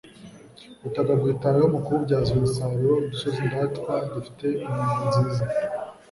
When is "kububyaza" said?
1.85-2.29